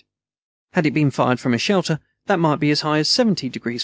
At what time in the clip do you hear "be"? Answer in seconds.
2.59-2.71